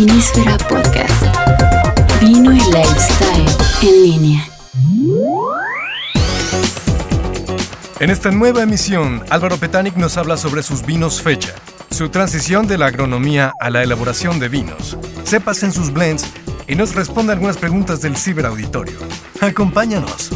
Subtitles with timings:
[0.00, 1.24] Vinísfera Podcast.
[2.20, 3.48] Vino y lifestyle
[3.82, 4.48] en línea.
[7.98, 11.52] En esta nueva emisión, Álvaro Petanic nos habla sobre sus vinos fecha,
[11.90, 16.24] su transición de la agronomía a la elaboración de vinos, cepas en sus blends
[16.68, 19.00] y nos responde algunas preguntas del ciberauditorio.
[19.40, 20.30] Acompáñanos.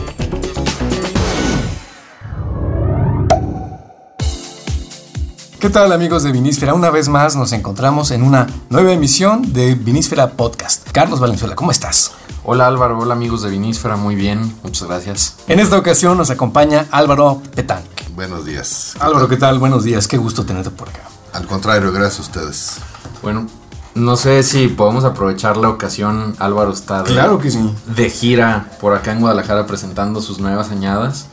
[5.63, 6.75] ¿Qué tal amigos de Vinísfera?
[6.75, 10.91] Una vez más nos encontramos en una nueva emisión de Vinísfera Podcast.
[10.91, 12.11] Carlos Valenzuela, ¿cómo estás?
[12.43, 15.37] Hola Álvaro, hola amigos de Vinísfera, muy bien, muchas gracias.
[15.47, 18.13] En esta ocasión nos acompaña Álvaro Petanic.
[18.17, 18.97] Buenos días.
[18.99, 19.61] Álvaro, ¿qué tal?
[19.61, 21.03] Buenos días, qué gusto tenerte por acá.
[21.33, 22.77] Al contrario, gracias a ustedes.
[23.23, 23.47] Bueno,
[23.95, 27.73] no sé si podemos aprovechar la ocasión, Álvaro está de, Claro que sí.
[27.95, 31.29] de gira por acá en Guadalajara presentando sus nuevas añadas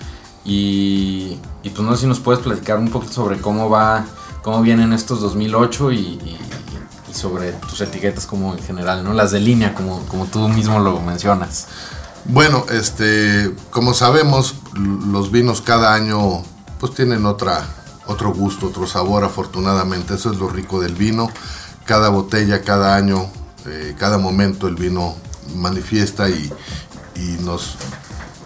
[0.45, 4.05] y, y pues no sé si nos puedes platicar un poquito sobre cómo va,
[4.49, 6.39] cómo vienen estos 2008 y, y-
[7.09, 9.13] y sobre tus etiquetas como en general, ¿no?
[9.13, 11.67] Las de línea, como, como tú mismo lo mencionas.
[12.25, 16.41] Bueno, este, como sabemos, los vinos cada año
[16.79, 17.63] pues tienen otra,
[18.07, 20.15] otro gusto, otro sabor, afortunadamente.
[20.15, 21.29] Eso es lo rico del vino.
[21.85, 23.27] Cada botella, cada año,
[23.67, 25.15] eh, cada momento el vino
[25.55, 26.51] manifiesta y,
[27.15, 27.75] y nos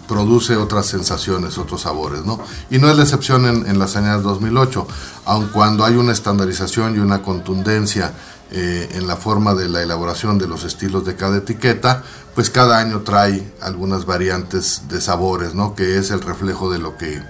[0.08, 2.38] produce otras sensaciones, otros sabores, ¿no?
[2.70, 4.86] Y no es la excepción en, en las añadas 2008,
[5.24, 8.12] aun cuando hay una estandarización y una contundencia
[8.56, 12.04] eh, en la forma de la elaboración de los estilos de cada etiqueta,
[12.36, 15.74] pues cada año trae algunas variantes de sabores, ¿no?
[15.74, 17.20] Que es el reflejo de lo que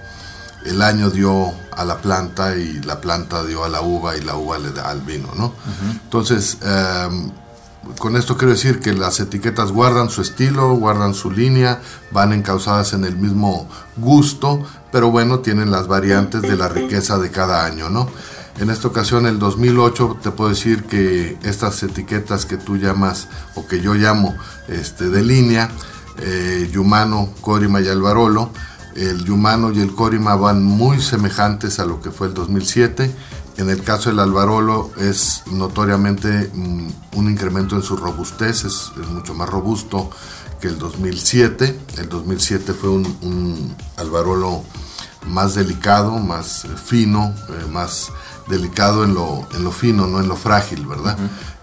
[0.65, 4.35] el año dio a la planta y la planta dio a la uva y la
[4.35, 5.53] uva le da al vino, ¿no?
[6.03, 7.31] Entonces, em,
[7.99, 12.93] con esto quiero decir que las etiquetas guardan su estilo, guardan su línea, van encausadas
[12.93, 17.89] en el mismo gusto, pero bueno, tienen las variantes de la riqueza de cada año,
[17.89, 18.09] ¿no?
[18.59, 23.67] En esta ocasión, el 2008, te puedo decir que estas etiquetas que tú llamas, o
[23.67, 24.33] que yo llamo
[24.69, 25.69] este, de línea,
[26.19, 28.51] eh, Yumano, Corima y Alvarolo,
[28.95, 33.13] el Yumano y el Corima van muy semejantes a lo que fue el 2007.
[33.57, 39.07] En el caso del Alvarolo es notoriamente mm, un incremento en su robustez, es, es
[39.07, 40.09] mucho más robusto
[40.59, 41.79] que el 2007.
[41.97, 44.63] El 2007 fue un, un Alvarolo
[45.27, 48.11] más delicado, más eh, fino, eh, más
[48.47, 51.17] delicado en lo, en lo fino, no en lo frágil, ¿verdad?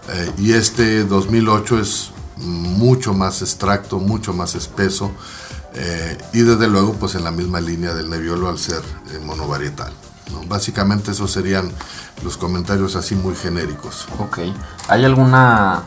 [0.09, 5.11] Eh, y este 2008 es mucho más extracto, mucho más espeso
[5.75, 8.81] eh, y desde luego pues en la misma línea del Nebbiolo al ser
[9.25, 9.93] monovarietal.
[10.33, 10.41] ¿No?
[10.47, 11.71] Básicamente esos serían
[12.23, 14.07] los comentarios así muy genéricos.
[14.19, 14.39] Ok.
[14.89, 15.83] ¿Hay alguna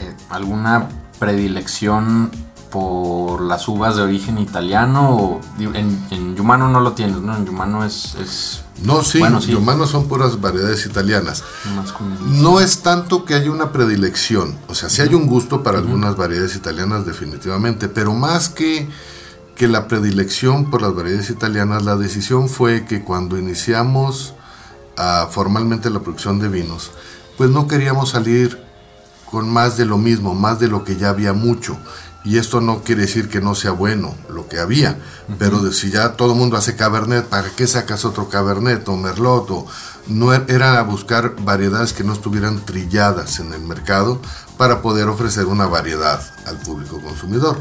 [0.00, 0.88] eh, alguna
[1.18, 2.30] predilección
[2.70, 5.10] por las uvas de origen italiano?
[5.14, 7.36] O, en, en Yumano no lo tienes, ¿no?
[7.36, 9.52] En Yumano es, es No, sí, Bueno, sí.
[9.52, 11.44] Yumano son puras variedades italianas.
[12.24, 16.16] No es tanto que haya una predilección, o sea, sí hay un gusto para algunas
[16.16, 18.88] variedades italianas definitivamente, pero más que,
[19.56, 24.34] que la predilección por las variedades italianas, la decisión fue que cuando iniciamos
[24.96, 26.90] ah, formalmente la producción de vinos,
[27.36, 28.62] pues no queríamos salir
[29.30, 31.76] con más de lo mismo, más de lo que ya había mucho.
[32.24, 34.98] Y esto no quiere decir que no sea bueno lo que había,
[35.38, 38.96] pero de si ya todo el mundo hace Cabernet, ¿para qué sacas otro Cabernet o
[38.96, 39.50] Merlot?
[39.50, 39.66] O,
[40.08, 44.20] no er- era a buscar variedades que no estuvieran trilladas en el mercado
[44.58, 47.58] para poder ofrecer una variedad al público consumidor.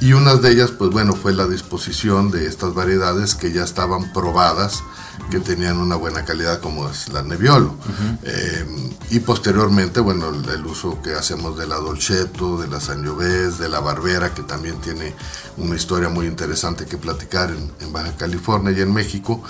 [0.00, 4.12] Y una de ellas, pues bueno, fue la disposición de estas variedades que ya estaban
[4.12, 4.82] probadas,
[5.30, 7.76] que tenían una buena calidad como es la Nebbiolo.
[8.24, 13.62] Eh, y posteriormente, bueno, el, el uso que hacemos de la Dolcetto, de la Sangiovese,
[13.62, 15.14] de la Barbera, que también tiene
[15.58, 19.42] una historia muy interesante que platicar en, en Baja California y en México.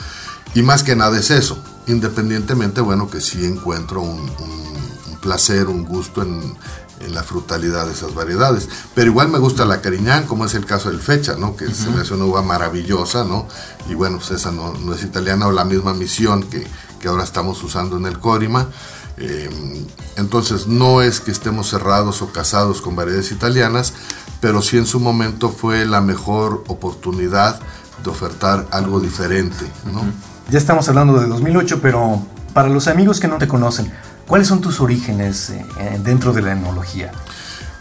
[0.54, 4.74] Y más que nada es eso, independientemente, bueno, que sí encuentro un, un-
[5.10, 6.54] un placer, un gusto en,
[7.00, 8.68] en la frutalidad de esas variedades.
[8.94, 11.56] Pero igual me gusta la Cariñán, como es el caso del Fecha, ¿no?
[11.56, 13.46] Que se me hace una uva maravillosa, ¿no?
[13.88, 16.66] Y bueno, pues esa no, no es italiana o la misma misión que,
[17.00, 18.68] que ahora estamos usando en el Corima.
[19.16, 19.86] Eh,
[20.16, 23.92] entonces no es que estemos cerrados o casados con variedades italianas,
[24.40, 27.60] pero sí en su momento fue la mejor oportunidad
[28.02, 30.02] de ofertar algo diferente, ¿no?
[30.50, 33.92] Ya estamos hablando de 2008, pero para los amigos que no te conocen,
[34.26, 37.12] ¿cuáles son tus orígenes eh, eh, dentro de la enología?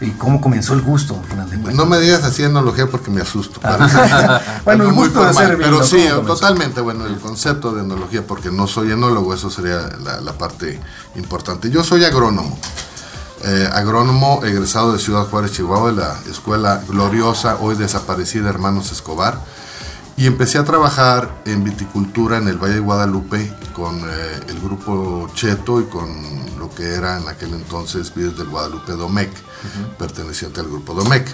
[0.00, 1.74] ¿Y cómo comenzó el gusto, al final de cuentas?
[1.74, 3.60] No me digas así enología porque me asusto.
[4.64, 8.66] Bueno, el gusto de hacer Pero sí, totalmente, bueno, el concepto de enología, porque no
[8.66, 10.80] soy enólogo, eso sería la, la parte
[11.14, 11.70] importante.
[11.70, 12.58] Yo soy agrónomo.
[13.46, 19.38] Eh, agrónomo egresado de Ciudad Juárez, Chihuahua, de la escuela gloriosa, hoy desaparecida Hermanos Escobar.
[20.16, 25.28] Y empecé a trabajar en viticultura en el Valle de Guadalupe con eh, el grupo
[25.34, 26.08] Cheto y con
[26.56, 29.30] lo que era en aquel entonces Vides del Guadalupe Domec,
[29.98, 31.28] perteneciente al grupo Domec,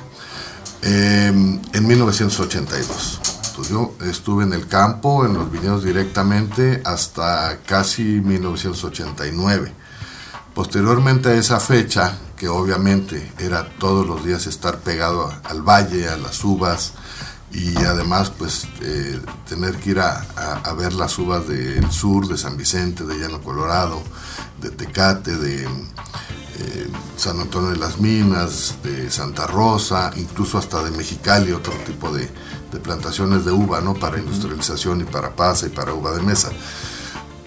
[0.80, 3.20] em, en 1982.
[3.50, 9.74] Entonces yo estuve en el campo, en los viñedos directamente, hasta casi 1989.
[10.54, 16.16] Posteriormente a esa fecha, que obviamente era todos los días estar pegado al valle, a
[16.16, 16.94] las uvas,
[17.52, 19.18] y además pues eh,
[19.48, 24.02] tener que ir a, ver las uvas del sur, de San Vicente, de Llano Colorado,
[24.60, 30.90] de Tecate, de eh, San Antonio de las Minas, de Santa Rosa, incluso hasta de
[30.92, 32.28] Mexicali, otro tipo de,
[32.84, 33.94] plantaciones de uva, ¿no?
[33.94, 36.50] Para industrialización y para pasa y para uva de mesa.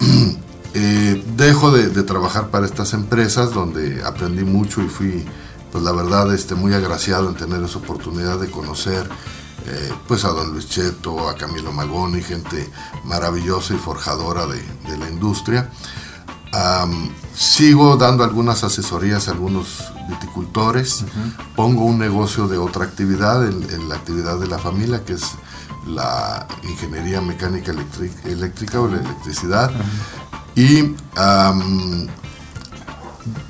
[0.76, 5.24] Eh, dejo de, de, trabajar para estas empresas donde aprendí mucho y fui,
[5.70, 9.08] pues la verdad, este, muy agraciado en tener esa oportunidad de conocer
[9.66, 12.68] eh, pues a don Luis Cheto, a Camilo Magoni, gente
[13.04, 14.62] maravillosa y forjadora de,
[14.98, 15.70] la industria.
[17.34, 21.04] sigo dando algunas asesorías a algunos viticultores,
[21.56, 25.24] pongo un negocio de otra actividad, en, la actividad de la familia, que es
[25.86, 27.72] la ingeniería mecánica
[28.24, 29.70] eléctrica o la electricidad.
[30.54, 30.94] Y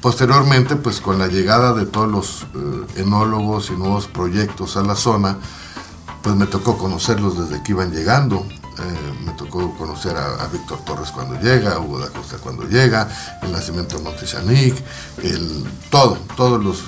[0.01, 4.95] posteriormente, pues con la llegada de todos los eh, enólogos y nuevos proyectos a la
[4.95, 5.39] zona,
[6.25, 8.47] pues me tocó conocerlos desde que iban llegando.
[8.79, 13.09] Eh, me tocó conocer a, Víctor Torres cuando llega, Hugo da Costa cuando llega,
[13.43, 14.75] el nacimiento de Montechanic,
[15.23, 16.83] el todo, todos los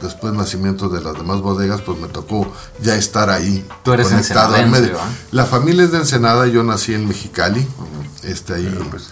[0.00, 2.50] después nacimientos de las demás bodegas, pues me tocó
[2.80, 3.66] ya estar ahí.
[3.82, 4.96] Tú eres conectado en medio.
[5.32, 7.66] La familia es de Ensenada, yo nací en Mexicali.
[8.22, 9.10] Este ahí pues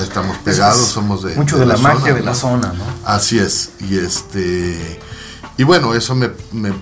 [0.00, 2.84] estamos pegados, somos de mucho de, la, magia de la zona, ¿no?
[3.04, 3.70] Así es.
[3.80, 5.00] Y este
[5.60, 6.30] y bueno, eso me,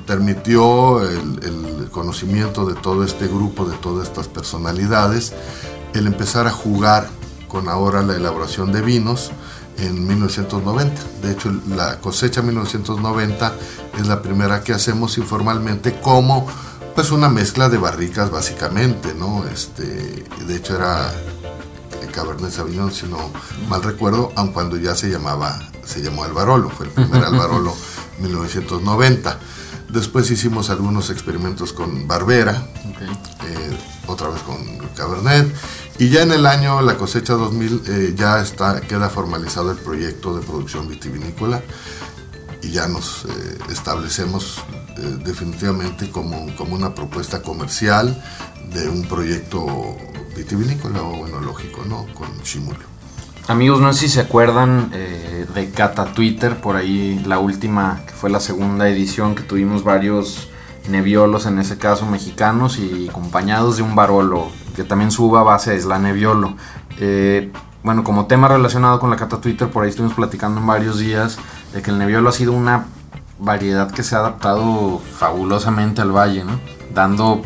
[0.07, 5.33] permitió el, conocimiento de todo este grupo, de todas estas personalidades,
[5.95, 7.09] el empezar a jugar
[7.49, 9.33] con ahora la elaboración de vinos
[9.79, 10.95] en 1990.
[11.23, 13.53] De hecho, la cosecha 1990
[13.99, 16.47] es la primera que hacemos informalmente como
[16.95, 19.45] pues una mezcla de barricas básicamente, ¿no?
[19.53, 21.13] Este, de hecho era
[22.13, 23.19] Cabernet Sauvignon, si no
[23.69, 27.75] mal recuerdo, aun cuando ya se llamaba, se llamó Alvarolo, fue el primer Alvarolo
[28.21, 29.39] 1990.
[29.89, 32.69] Después hicimos algunos experimentos con Barbera,
[33.47, 35.51] eh, otra vez con Cabernet,
[35.99, 40.37] y ya en el año, la cosecha 2000, eh, ya está, queda formalizado el proyecto
[40.37, 41.63] de producción vitivinícola
[42.63, 44.61] y ya nos eh, establecemos
[45.25, 48.21] definitivamente como, como una propuesta comercial
[48.73, 49.97] de un proyecto
[50.37, 52.07] vitivinícola o enológico, ¿no?
[52.15, 52.88] Con Shimulio.
[53.49, 58.13] Amigos, no sé si se acuerdan eh, de Cata Twitter, por ahí la última, que
[58.13, 60.51] fue la segunda edición, que tuvimos varios
[60.91, 65.75] neviolos, en ese caso mexicanos, y acompañados de un barolo, que también su uva base
[65.75, 66.57] es la neviolo.
[66.99, 67.51] Eh,
[67.83, 71.39] bueno, como tema relacionado con la Cata Twitter, por ahí estuvimos platicando en varios días
[71.73, 72.85] de que el neviolo ha sido una
[73.39, 76.61] variedad que se ha adaptado fabulosamente al valle, ¿no?
[76.93, 77.41] Dando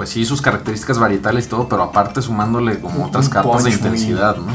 [0.00, 4.34] pues sí, sus características varietales y todo, pero aparte sumándole como otras capas de intensidad,
[4.38, 4.46] ¿no?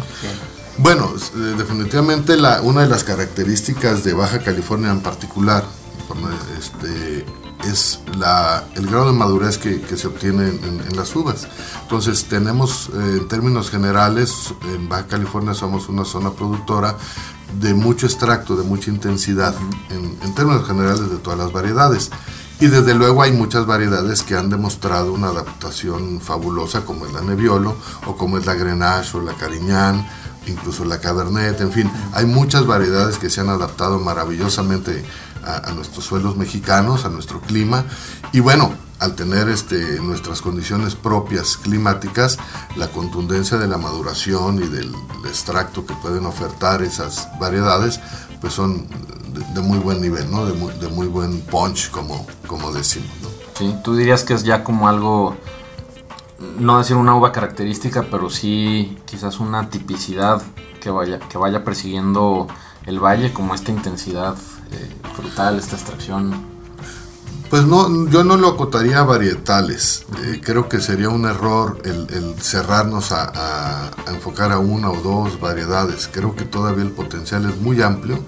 [0.80, 5.64] Bueno, eh, definitivamente la, una de las características de Baja California en particular
[6.58, 7.26] este,
[7.64, 11.48] es la, el grado de madurez que, se obtiene en, las uvas.
[11.84, 16.98] Entonces tenemos, eh, en términos generales, en Baja California somos una zona productora
[17.62, 19.54] de mucho extracto, de mucha intensidad,
[19.92, 22.10] en, en términos generales de todas las variedades.
[22.60, 27.22] Y desde luego hay muchas variedades que han demostrado una adaptación fabulosa, como es la
[27.22, 30.08] Nebbiolo, o como es la Grenache o la Cariñán,
[30.48, 35.04] incluso la Cabernet, en fin, hay muchas variedades que se han adaptado maravillosamente
[35.44, 37.84] a, nuestros suelos mexicanos, a nuestro clima.
[38.32, 42.38] Y bueno, al tener este, nuestras condiciones propias climáticas,
[42.76, 44.94] la contundencia de la maduración y del
[45.26, 48.00] extracto que pueden ofertar esas variedades,
[48.42, 48.88] pues son
[49.54, 50.46] de, muy buen nivel, ¿no?
[50.46, 53.10] De muy, buen punch, como, como decimos.
[53.58, 55.36] Sí, tú dirías que es ya como algo,
[56.60, 60.42] no decir una uva característica, pero sí quizás una tipicidad
[60.82, 62.48] que vaya, que vaya persiguiendo
[62.86, 64.36] el valle, como esta intensidad
[64.72, 66.55] eh, frutal, esta extracción
[67.56, 70.04] pues no, yo no lo acotaría a varietales.
[70.26, 76.10] Eh, creo que sería un error el, cerrarnos a, enfocar a una o dos variedades.
[76.12, 78.20] Creo que todavía el potencial es muy amplio,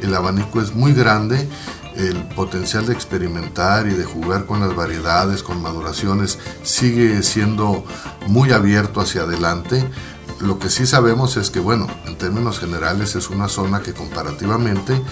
[0.00, 1.48] el abanico es muy grande,
[1.96, 7.84] el potencial de experimentar y de jugar con las variedades, con maduraciones, sigue siendo
[8.28, 9.84] muy abierto hacia adelante.
[10.38, 15.02] Lo que sí sabemos es que, bueno, en términos generales es una zona que comparativamente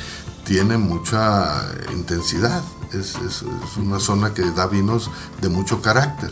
[0.44, 2.62] tiene mucha intensidad
[3.00, 3.44] es,
[3.76, 5.10] una zona que da vinos
[5.40, 6.30] de mucho carácter.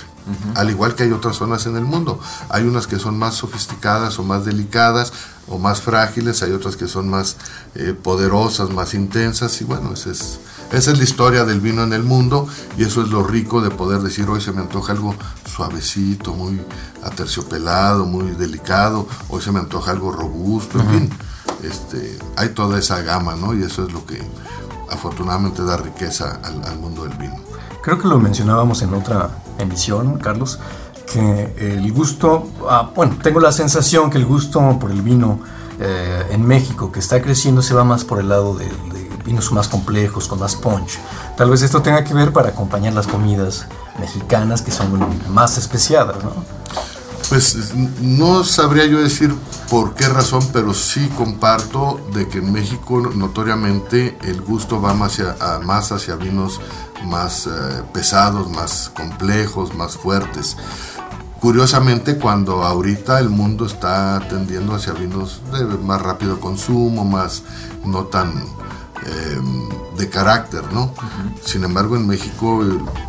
[0.55, 2.21] Al igual que hay otras zonas en el mundo.
[2.49, 5.13] Hay unas que son más sofisticadas o más delicadas
[5.49, 7.37] o más frágiles, hay otras que son más
[7.75, 10.39] eh, poderosas, más intensas y bueno, esa es,
[10.71, 12.47] esa es la historia del vino en el mundo
[12.79, 16.61] y eso es lo rico de poder decir hoy se me antoja algo suavecito, muy
[17.03, 21.11] aterciopelado, muy delicado, hoy se me antoja algo robusto, en fin,
[21.63, 23.55] este, hay toda esa gama, ¿no?
[23.55, 24.23] Y eso es lo que
[24.91, 27.37] afortunadamente da riqueza al, mundo del vino.
[27.83, 30.59] Creo que lo mencionábamos en otra emisión, Carlos,
[31.11, 35.41] que el gusto, ah, bueno, tengo la sensación que el gusto por el vino
[35.81, 39.53] eh, en México, que está creciendo, se va más por el lado de, de, vinos
[39.53, 40.99] más complejos, con más punch.
[41.37, 43.67] Tal vez esto tenga que ver para acompañar las comidas
[43.99, 46.33] mexicanas que son más especiadas, ¿no?
[47.33, 47.73] Pues
[48.03, 49.35] no sabría yo decir
[49.71, 55.19] por qué razón, pero sí comparto de que en México notoriamente el gusto va más
[55.19, 56.61] hacia, más hacia vinos
[57.07, 57.51] más eh,
[57.95, 60.59] pesados, más complejos, más fuertes.
[61.41, 67.45] Curiosamente, cuando ahorita el mundo está tendiendo hacia vinos de más rápido consumo, más
[67.87, 68.45] no tan
[69.05, 69.41] eh,
[69.99, 70.85] de carácter, ¿no?
[70.85, 71.45] Uh -huh.
[71.45, 72.63] Sin embargo, en México,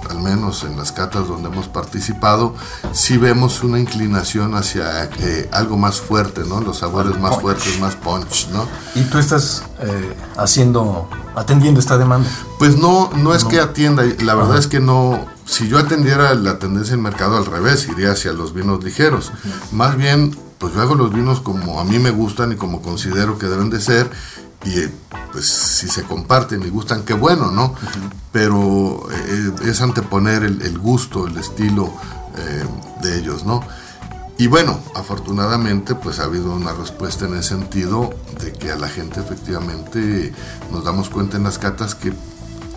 [0.09, 2.55] al menos en las catas donde hemos participado,
[2.91, 6.62] sí vemos una inclinación hacia eh, algo más fuerte, ¿no?
[6.62, 7.41] Los sabores más punch.
[7.41, 8.67] fuertes, más punch, ¿no?
[8.95, 12.29] ¿Y tú estás eh, haciendo, atendiendo esta demanda?
[12.59, 13.50] Pues no, no es no.
[13.50, 14.59] que atienda, la verdad uh -huh.
[14.59, 18.53] es que no, si yo atendiera la tendencia del mercado al revés, iría hacia los
[18.53, 19.29] vinos ligeros.
[19.29, 19.71] Uh -huh.
[19.71, 23.38] Más bien, pues yo hago los vinos como a mí me gustan y como considero
[23.38, 24.09] que deben de ser
[24.65, 24.88] y
[25.32, 27.65] pues si se comparten y gustan, qué bueno, ¿no?
[27.65, 28.12] Uh -huh.
[28.32, 31.93] Pero eh, es anteponer el, el, gusto, el estilo
[32.38, 32.65] eh,
[33.01, 33.62] de ellos, ¿no?
[34.38, 38.89] Y bueno, afortunadamente pues ha habido una respuesta en ese sentido de que a la
[38.89, 40.34] gente efectivamente
[40.72, 42.13] nos damos cuenta en las catas que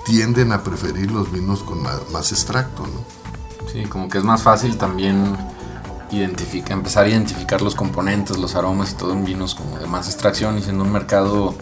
[0.05, 3.05] tienden a preferir los vinos con más, más extracto, ¿no?
[3.73, 5.37] Sí, como que es más fácil también
[6.11, 10.07] identifica, empezar a identificar los componentes, los aromas y todo en vinos como de más
[10.07, 11.55] extracción y siendo un mercado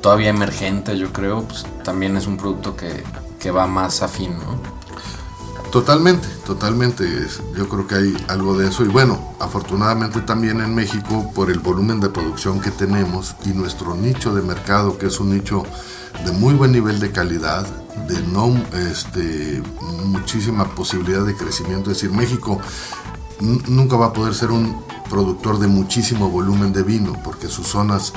[0.00, 3.02] todavía emergente, yo creo, pues también es un producto que,
[3.40, 4.76] que va más afín, ¿no?
[5.70, 7.04] Totalmente, totalmente.
[7.54, 8.84] Yo creo que hay algo de eso.
[8.84, 13.94] Y bueno, afortunadamente también en México, por el volumen de producción que tenemos y nuestro
[13.94, 15.64] nicho de mercado, que es un nicho
[16.24, 17.66] de muy buen nivel de calidad,
[18.08, 18.56] de no
[18.90, 19.62] este,
[20.04, 21.90] muchísima posibilidad de crecimiento.
[21.90, 22.60] Es decir, México
[23.40, 28.12] nunca va a poder ser un productor de muchísimo volumen de vino porque sus zonas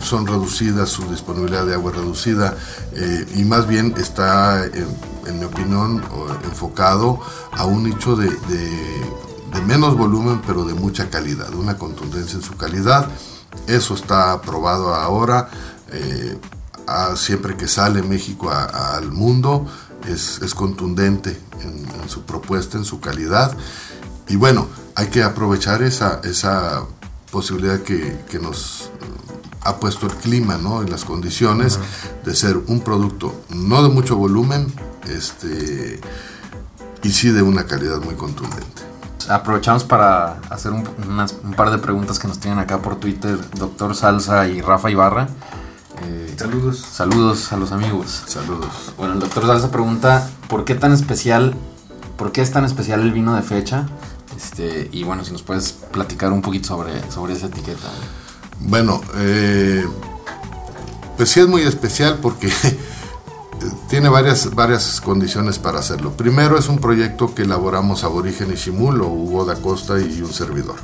[0.00, 2.56] son reducidas, su disponibilidad de agua es reducida
[2.92, 6.02] eh, y más bien está, en, mi opinión,
[6.44, 7.20] enfocado
[7.52, 12.56] a un nicho de, de, menos volumen pero de mucha calidad, una contundencia en su
[12.56, 13.08] calidad.
[13.66, 15.48] Eso está probado ahora.
[15.90, 16.38] Eh,
[17.16, 19.66] siempre que sale México al mundo
[20.06, 23.56] es, es contundente en, en su propuesta, en su calidad.
[24.28, 26.82] Y bueno, hay que aprovechar esa, esa
[27.30, 28.90] posibilidad que, que nos
[29.62, 30.82] ha puesto el clima, ¿no?
[30.82, 32.24] En las condiciones uh -huh.
[32.26, 34.72] de ser un producto no de mucho volumen,
[35.08, 36.00] este,
[37.02, 38.82] y sí de una calidad muy contundente.
[39.28, 43.38] Aprovechamos para hacer un, unas, un par de preguntas que nos tienen acá por Twitter,
[43.56, 45.28] doctor Salsa y Rafa Ibarra.
[46.02, 46.78] Eh, saludos.
[46.92, 48.22] Saludos a los amigos.
[48.26, 48.92] Saludos.
[48.98, 51.54] Bueno, el doctor Salsa pregunta, ¿por qué tan especial,
[52.18, 53.86] por qué es tan especial el vino de fecha?
[54.36, 57.88] Este, y bueno, si nos puedes platicar un poquito sobre, sobre esa etiqueta.
[58.60, 59.86] Bueno, eh,
[61.16, 62.52] pues sí es muy especial porque
[63.88, 66.12] tiene varias, varias condiciones para hacerlo.
[66.12, 70.76] Primero es un proyecto que elaboramos Aborigen y Shimulo, Hugo da Costa y un servidor.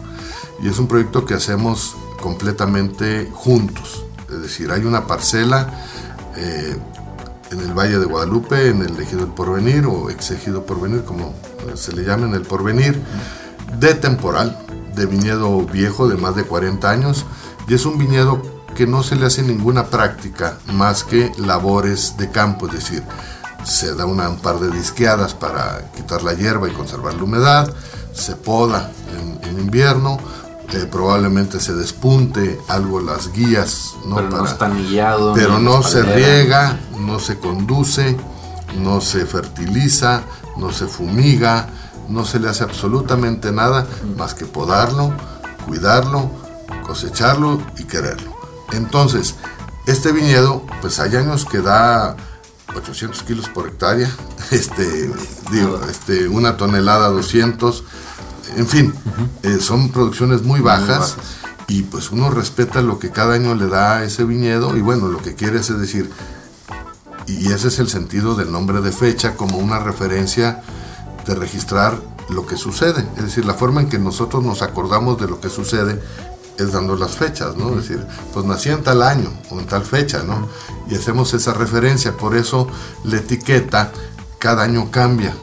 [0.63, 4.05] Y es un proyecto que hacemos completamente juntos.
[4.29, 5.69] Es decir, hay una parcela
[6.37, 6.77] eh,
[7.51, 11.35] en el Valle de Guadalupe, en el Ejido del Porvenir o ex Ejido Porvenir, como
[11.75, 13.01] se le llama en el Porvenir,
[13.79, 14.59] de temporal,
[14.95, 17.25] de viñedo viejo de más de 40 años.
[17.69, 18.43] Y es un viñedo
[18.75, 23.03] que no se le hace ninguna práctica más que labores de campo, es decir,
[23.65, 27.75] se da una, un par de disqueadas para quitar la hierba y conservar la humedad,
[28.13, 30.19] se poda en, en invierno,
[30.73, 34.17] eh, probablemente se despunte algo las guías, ¿no?
[34.17, 38.17] pero Para, no está guiado, pero no se riega, no se conduce,
[38.79, 40.23] no se fertiliza,
[40.61, 41.69] no se fumiga,
[42.09, 43.87] no se le hace absolutamente nada
[44.17, 45.13] más que podarlo,
[45.67, 46.31] cuidarlo,
[46.87, 48.37] cosecharlo y quererlo.
[48.73, 49.37] Entonces,
[49.87, 52.17] este viñedo, pues hay años que da
[52.77, 54.11] 800 kilos por hectárea,
[54.51, 55.11] este,
[55.51, 57.85] digo, este, una tonelada 200,
[58.57, 59.57] en fin, uh -huh.
[59.57, 61.17] eh, son producciones muy bajas, muy bajas,
[61.69, 65.07] y pues uno respeta lo que cada año le da a ese viñedo y bueno,
[65.07, 66.11] lo que quiere es decir,
[67.27, 70.63] y ese es el sentido del nombre de fecha como una referencia
[71.27, 71.99] de registrar
[72.29, 73.07] lo que sucede.
[73.17, 76.01] Es decir, la forma en que nosotros nos acordamos de lo que sucede
[76.59, 77.71] es dando las fechas, ¿no?
[77.71, 80.49] Es decir, pues nací en tal año o en tal fecha, ¿no?
[80.89, 82.69] Y hacemos esa referencia, por eso
[83.05, 83.93] la etiqueta
[84.39, 85.35] cada año cambia.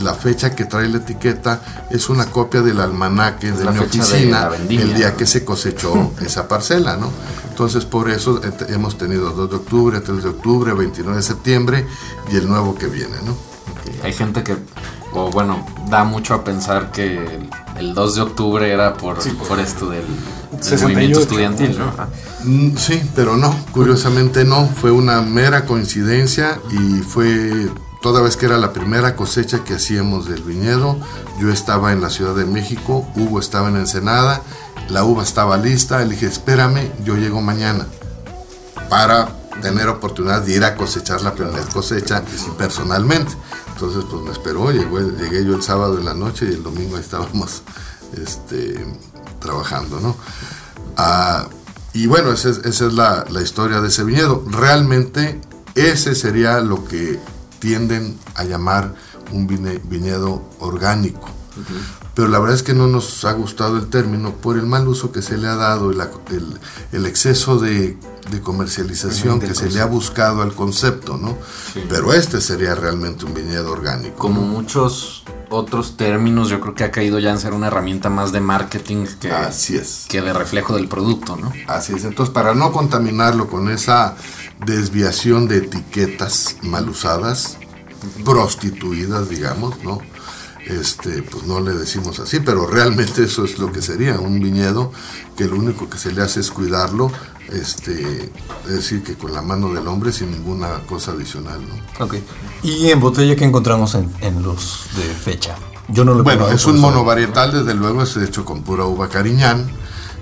[0.00, 3.84] La fecha que trae la etiqueta es una copia del almanaque de la mi de
[3.84, 5.16] oficina la vendimia, el día ¿no?
[5.16, 7.10] que se cosechó esa parcela, ¿no?
[7.58, 11.86] Entonces por eso eh, hemos tenido 2 de octubre, 3 de octubre, 29 de septiembre
[12.30, 13.34] y el nuevo que viene, ¿no?
[14.04, 14.56] Hay gente que,
[15.12, 19.58] o bueno, da mucho a pensar que el, el 2 de octubre era por, por
[19.58, 20.04] esto del,
[20.52, 21.92] del 68, movimiento estudiantil, ¿no?
[22.44, 27.68] Mm, Sí, pero no, curiosamente no, fue una mera coincidencia y fue
[28.00, 30.96] toda vez que era la primera cosecha que hacíamos del viñedo,
[31.40, 34.42] yo estaba en la Ciudad de México, Hugo estaba en Ensenada,
[34.88, 37.86] la uva estaba lista, le dije, espérame, yo llego mañana
[38.88, 39.28] para
[39.60, 42.22] tener oportunidad de ir a cosechar la primera cosecha
[42.56, 43.32] personalmente.
[43.72, 47.62] Entonces, pues me esperó, llegué yo el sábado en la noche y el domingo estábamos
[48.16, 48.84] este,
[49.40, 50.16] trabajando, ¿no?
[50.96, 51.46] Ah,
[51.92, 54.44] y bueno, esa es, la, historia de ese viñedo.
[54.50, 55.40] Realmente
[55.74, 57.18] ese sería lo que
[57.58, 58.94] tienden a llamar
[59.32, 61.28] un viñedo orgánico.
[62.18, 65.12] Pero la verdad es que no nos ha gustado el término por el mal uso
[65.12, 66.58] que se le ha dado, el, el-
[66.90, 67.96] el exceso de,
[68.32, 71.38] de comercialización que se le ha buscado al concepto, ¿no?
[71.72, 71.84] Sí.
[71.88, 74.16] Pero este sería realmente un viñedo orgánico.
[74.16, 74.48] Como ¿no?
[74.48, 78.40] muchos otros términos, yo creo que ha caído ya en ser una herramienta más de
[78.40, 80.06] marketing que, Así es.
[80.08, 81.52] que de reflejo del producto, ¿no?
[81.68, 84.16] Así es, entonces para no contaminarlo con esa
[84.66, 87.58] desviación de etiquetas mal usadas,
[88.24, 90.00] prostituidas, digamos, ¿no?
[90.68, 94.92] Este, pues no le decimos así, pero realmente eso es lo que sería un viñedo
[95.34, 97.10] que lo único que se le hace es cuidarlo,
[97.50, 98.30] este,
[98.66, 102.04] es decir, que con la mano del hombre sin ninguna cosa adicional, ¿no?
[102.04, 102.16] Ok.
[102.62, 105.56] ¿Y en botella qué encontramos en, en los de fecha?
[105.88, 109.70] Yo no lo Bueno, es un monovarietal, desde luego, es hecho con pura uva cariñán.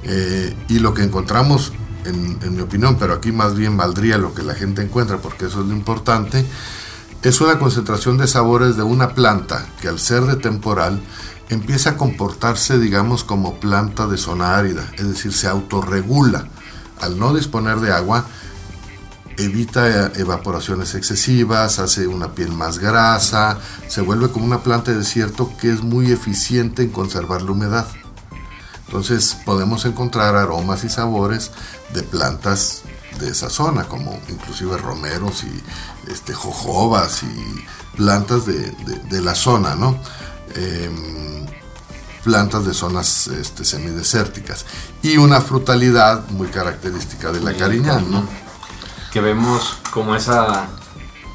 [0.04, 1.72] eh, y lo que encontramos,
[2.04, 5.46] en, en mi opinión, pero aquí más bien valdría lo que la gente encuentra, porque
[5.46, 6.46] eso es lo importante,
[7.22, 11.00] es una concentración de sabores de una planta que al ser de temporal
[11.48, 16.48] empieza a comportarse, digamos, como planta de zona árida, es decir, se autorregula.
[17.00, 18.26] Al no disponer de agua,
[19.38, 24.98] evita eh, evaporaciones excesivas, hace una piel más grasa, se vuelve como una planta de
[24.98, 27.86] desierto que es muy eficiente en conservar la humedad.
[28.86, 31.50] Entonces podemos encontrar aromas y sabores
[31.92, 32.82] de plantas
[33.18, 35.62] de esa zona, como inclusive romeros y
[36.10, 37.64] este, jojobas y
[37.96, 39.98] plantas de, de- de la zona, ¿no?
[40.54, 41.46] Em,
[42.24, 44.66] plantas de zonas este, semidesérticas
[45.02, 48.24] y una frutalidad muy característica de la cariñán, ¿no?
[49.12, 50.66] Que vemos como esa.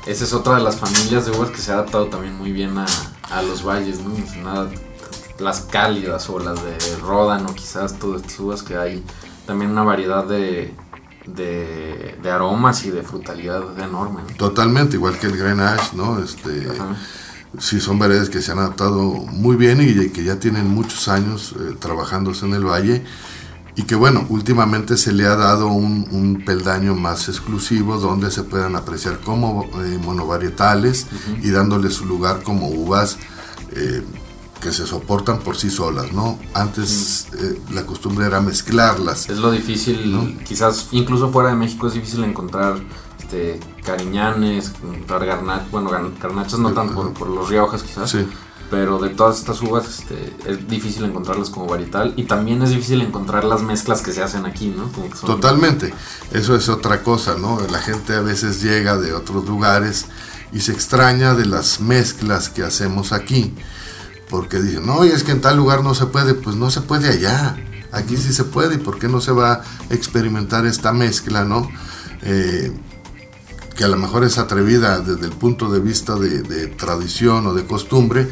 [0.06, 2.78] Esa es otra de las familias de uvas que se ha adaptado también muy bien
[2.78, 2.86] a,
[3.30, 4.14] a los valles, ¿no?
[4.44, 4.70] Nada,
[5.40, 9.04] las cálidas o las de ródano, quizás todas estas uvas que hay.
[9.48, 10.74] También una variedad de,
[11.26, 14.22] de, de aromas y de frutalidad enorme.
[14.28, 14.36] ¿no?
[14.38, 16.20] Totalmente, igual que el Grenache, ¿no?
[16.24, 16.96] Este, Ajá.
[17.60, 21.56] sí, son variedades que se han adaptado muy bien y que ya tienen muchos años
[21.60, 23.04] eh, trabajándose en el valle
[23.76, 28.44] y que bueno, últimamente se le ha dado un, un peldaño más exclusivo donde se
[28.44, 31.08] puedan apreciar como eh, monovarietales
[31.42, 33.18] y dándole su lugar como uvas
[33.74, 34.04] eh,
[34.62, 36.38] que se soportan por sí solas, ¿no?
[36.54, 39.30] Antes eh, la costumbre era mezclarlas.
[39.30, 42.76] Es lo difícil, quizás incluso fuera de México es difícil encontrar
[43.20, 48.26] este, cariñanes, encontrar garnachas, bueno, garnachas no tanto por, por los riojas quizás, Sí.
[48.70, 53.02] pero de todas estas uvas este, es difícil encontrarlas como varietal y también es difícil
[53.02, 54.92] encontrar las mezclas que se hacen aquí, ¿no?
[54.92, 55.94] Como que son- Totalmente,
[56.32, 57.60] eso es otra cosa, ¿no?
[57.72, 60.06] La gente a veces llega de otros lugares
[60.54, 63.54] y se extraña de las mezclas que hacemos aquí,
[64.32, 66.80] porque dicen, no, y es que en tal lugar no se puede, pues no se
[66.82, 67.58] puede allá,
[67.92, 69.64] aquí sí se puede, ¿y por qué no se va a
[69.94, 71.70] experimentar esta mezcla, ¿no?
[72.22, 72.72] Eh,
[73.76, 77.54] que a lo mejor es atrevida desde el punto de vista de, de tradición o
[77.54, 78.30] de costumbre,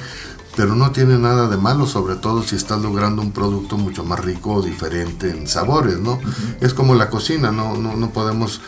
[0.55, 4.19] pero no tiene nada de malo, sobre todo si estás logrando un producto mucho más
[4.23, 6.19] rico o diferente en sabores, ¿no?
[6.61, 8.61] Es como la cocina, no, no, no podemos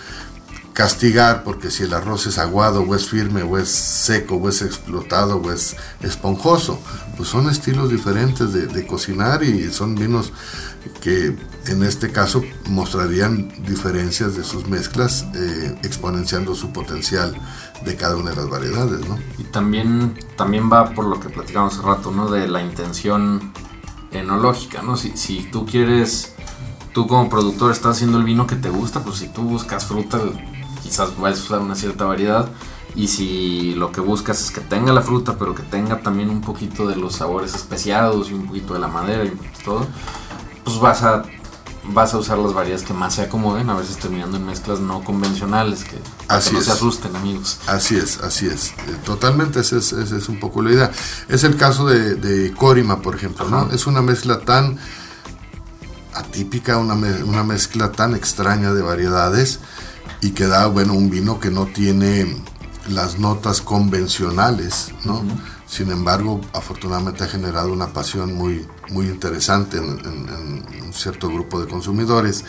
[0.73, 4.61] castigar porque si el arroz es aguado o es firme o es seco o es
[4.61, 6.79] explotado o es esponjoso,
[7.17, 10.31] pues son estilos diferentes de, de cocinar y son vinos
[11.01, 11.35] que
[11.67, 17.35] en este caso mostrarían diferencias de sus mezclas eh, exponenciando su potencial
[17.85, 19.17] de cada una de las variedades, ¿no?
[19.37, 22.31] Y también, también va por lo que platicamos hace rato, ¿no?
[22.31, 23.51] De la intención
[24.11, 24.97] enológica, ¿no?
[24.97, 26.33] Si, si tú quieres,
[26.93, 30.19] tú como productor estás haciendo el vino que te gusta, pues si tú buscas fruta,
[30.83, 32.49] quizás vas a usar una cierta variedad.
[32.93, 36.41] Y si lo que buscas es que tenga la fruta, pero que tenga también un
[36.41, 39.31] poquito de los sabores especiados y un poquito de la madera y
[39.63, 39.87] todo,
[40.65, 41.23] pues vas a
[41.93, 45.03] vas a usar las variedades que más se acomoden, a veces terminando en mezclas no
[45.03, 46.65] convencionales, que, Así no es.
[46.65, 47.57] se asusten amigos.
[47.65, 48.67] Así es, así es.
[48.71, 50.91] Eh, Totalmente, esa es, es un poco la idea.
[51.27, 53.57] Es el caso de, de Corima, por ejemplo, ¿no?
[53.61, 53.73] Ajá.
[53.73, 54.77] Es una mezcla tan
[56.13, 59.59] atípica, una, me- una mezcla tan extraña de variedades
[60.21, 62.35] y que da, bueno, un vino que no tiene
[62.89, 65.23] las notas convencionales, ¿no?
[65.67, 71.29] Sin embargo, afortunadamente ha generado una pasión muy, muy interesante en, en- en un cierto
[71.29, 72.43] grupo de consumidores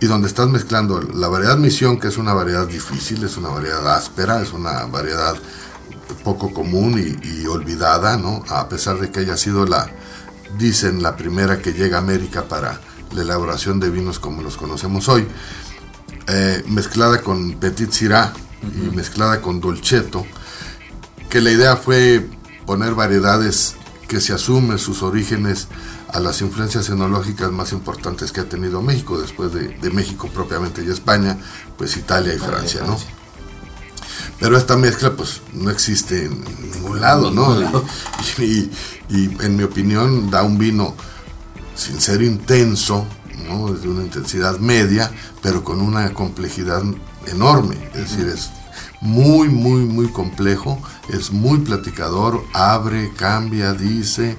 [0.00, 3.86] y donde estás mezclando la variedad misión, que es una variedad difícil, es una variedad
[3.94, 5.36] áspera, es una variedad
[6.24, 8.42] poco común y, y olvidada, ¿no?
[8.48, 9.88] A pesar de que haya sido la,
[10.58, 12.80] dicen, la primera que llega a América para
[13.12, 15.26] la elaboración de vinos como los conocemos hoy,
[16.28, 20.26] eh, mezclada con Petit Syrah y mezclada con Dolcetto,
[21.30, 22.26] que la idea fue
[22.66, 23.74] poner variedades
[24.08, 25.68] que se asumen sus orígenes
[26.10, 30.82] a las influencias enológicas más importantes que ha tenido México, después de, de México propiamente
[30.82, 31.36] y España,
[31.76, 32.98] pues Italia y Francia, ¿no?
[34.40, 37.60] Pero esta mezcla pues no existe en ningún lado, ¿no?
[38.38, 38.70] y-
[39.10, 40.94] y, en mi opinión da un vino
[41.74, 43.06] sin ser intenso,
[43.48, 43.74] ¿no?
[43.74, 45.10] Es de una intensidad media,
[45.42, 46.82] pero con una complejidad
[47.26, 47.76] enorme.
[47.94, 48.50] Es decir, es
[49.00, 54.36] muy, muy, muy complejo, es muy platicador, abre, cambia, dice,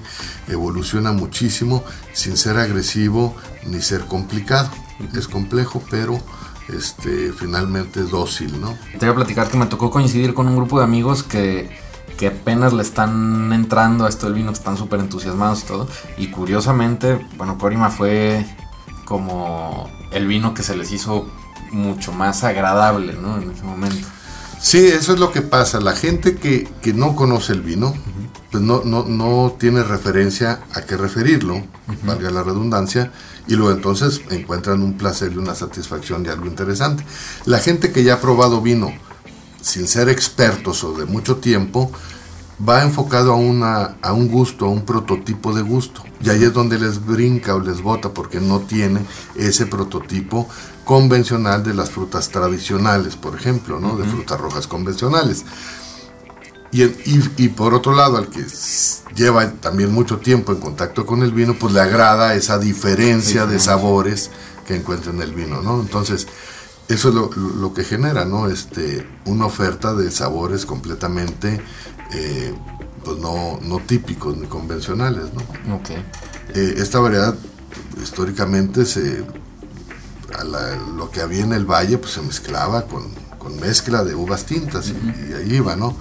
[0.48, 3.34] evoluciona muchísimo, sin ser agresivo
[3.66, 4.70] ni ser complicado.
[5.14, 6.20] Es complejo, pero
[6.68, 8.76] este, finalmente es dócil, ¿no?
[8.98, 11.70] Te voy a platicar que me tocó coincidir con un grupo de amigos que,
[12.18, 15.88] que apenas le están entrando a esto del vino, que están súper entusiasmados y todo.
[16.18, 18.46] Y curiosamente, bueno, Corima fue
[19.10, 21.26] como el vino que se les hizo
[21.72, 23.42] mucho más agradable, ¿no?
[23.42, 24.06] En ese momento.
[24.60, 25.80] Sí, eso es lo que pasa.
[25.80, 27.92] La gente que, que no conoce el vino,
[28.52, 31.60] pues no, no, no tiene referencia a qué referirlo,
[32.04, 33.10] valga la redundancia,
[33.48, 37.04] y luego entonces encuentran un placer y una satisfacción de algo interesante.
[37.46, 38.92] La gente que ya ha probado vino
[39.60, 41.90] sin ser expertos o de mucho tiempo,
[42.66, 46.04] va enfocado a, una, a un gusto, a un prototipo de gusto.
[46.22, 49.00] Y ahí es donde les brinca o les bota porque no tiene
[49.36, 50.48] ese prototipo
[50.84, 53.96] convencional de las frutas tradicionales, por ejemplo, ¿no?
[53.96, 55.44] de frutas rojas convencionales.
[56.72, 58.44] Y, y- y por otro lado, al que
[59.16, 63.58] lleva también mucho tiempo en contacto con el vino, pues le agrada esa diferencia de
[63.58, 64.30] sabores
[64.66, 65.80] que encuentra en el vino, ¿no?
[65.80, 66.28] Entonces,
[66.88, 68.48] eso es lo, lo que genera, ¿no?
[68.48, 71.60] Este, una oferta de sabores completamente,
[72.12, 72.54] eh,
[73.04, 75.74] pues no, no típicos ni convencionales, ¿no?
[75.76, 75.90] Ok.
[76.54, 77.34] Eh, esta variedad
[78.02, 79.24] históricamente se
[80.38, 83.04] a la- lo que había en el valle pues se mezclaba con,
[83.38, 84.92] con mezcla de uvas tintas y,
[85.30, 85.96] y ahí iba, ¿no?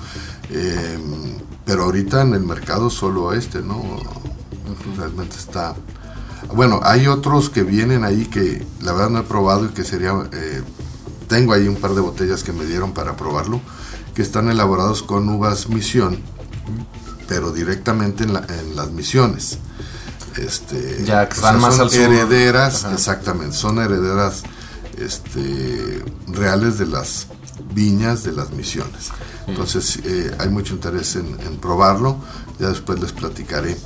[0.52, 0.98] Eh,
[1.66, 3.82] pero ahorita en el mercado solo este, ¿no?
[4.98, 5.76] Realmente está...
[6.54, 10.14] Bueno, hay otros que vienen ahí que la verdad no he probado y que sería...
[10.32, 10.62] eh,
[11.28, 13.62] tengo ahí un par de botellas que me dieron para probarlo,
[14.16, 16.18] que están elaborados con uvas misión,
[17.28, 19.58] pero directamente en, la- en las misiones.
[20.38, 22.00] Este, Ya, que o están sea, más son al sur.
[22.02, 22.94] herederas, Ajá.
[22.94, 24.44] exactamente, son herederas
[24.98, 27.28] este, reales de las
[27.74, 29.10] viñas de las misiones.
[29.48, 32.18] Entonces eh, hay mucho interés en, en probarlo,
[32.60, 33.78] ya después les platicaré.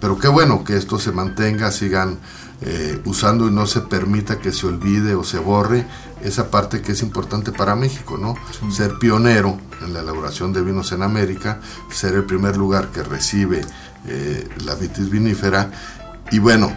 [0.00, 2.18] Pero qué bueno que esto se mantenga, sigan
[2.60, 5.86] eh, usando y no se permita que se olvide o se borre
[6.24, 8.34] esa parte que es importante para México, ¿no?
[8.72, 11.60] Ser pionero en la elaboración de vinos en América,
[11.90, 13.60] ser el primer lugar que recibe
[14.06, 15.70] eh, la vitis vinífera
[16.30, 16.72] y bueno,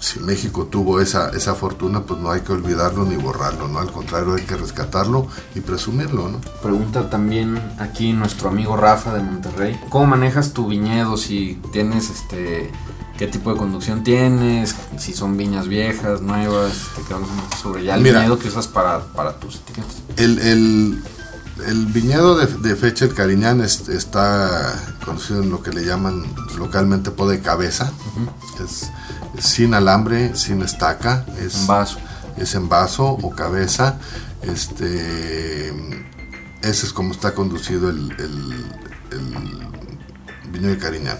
[0.00, 3.78] si México tuvo esa, esa fortuna, pues no hay que olvidarlo ni borrarlo, ¿no?
[3.78, 6.40] Al contrario, hay que rescatarlo y presumirlo, ¿no?
[6.62, 9.78] Pregunta también aquí nuestro amigo Rafa de Monterrey.
[9.90, 11.16] ¿Cómo manejas tu viñedo?
[11.18, 12.72] Si tienes este.
[13.20, 14.74] ¿Qué tipo de conducción tienes?
[14.96, 16.72] Si son viñas viejas, nuevas.
[16.96, 17.20] Poco
[17.62, 18.20] sobre ya el Mira.
[18.20, 19.96] viñedo que usas para, para tus etiquetas.
[20.16, 21.04] El, el-
[21.66, 24.72] el viñedo de, de Fecha el Cariñán es- está
[25.04, 26.24] conocido en lo que le llaman
[26.56, 27.92] localmente po de cabeza.
[28.64, 28.90] es,
[29.36, 31.26] es sin alambre, sin estaca.
[31.38, 31.98] Es, En vaso.
[32.38, 33.98] Es en vaso o cabeza.
[34.40, 35.68] Este,
[36.62, 38.64] ese es como está conducido el, el-
[39.12, 39.59] el
[40.52, 41.18] viñedo de Cariñán.